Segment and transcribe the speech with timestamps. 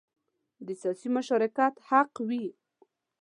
[0.65, 2.45] د سیاسي مشارکت حق وي.